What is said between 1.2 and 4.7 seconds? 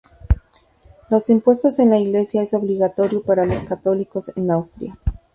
Impuestos en la Iglesia es obligatorio para los católicos en